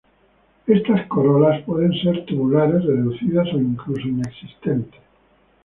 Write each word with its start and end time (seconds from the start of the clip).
Estas 0.65 1.05
corolas 1.05 1.61
pueden 1.61 1.93
ser 2.01 2.25
tubulares, 2.25 2.83
reducidas 2.83 3.47
o 3.53 3.57
incluso 3.59 4.07
inexistentes. 4.07 4.99